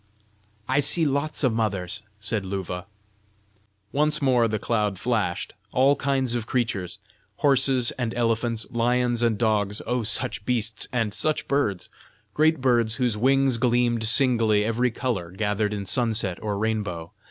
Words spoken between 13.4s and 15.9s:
gleamed singly every colour gathered in